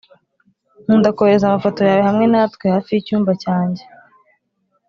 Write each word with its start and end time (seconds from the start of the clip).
nkunda 0.83 1.09
kohereza 1.15 1.45
amafoto 1.47 1.79
yawe 1.87 2.03
hamwe 2.09 2.25
natwe 2.33 2.65
hafi 2.75 2.89
yicyumba 2.93 3.31
cyanjye 3.43 3.83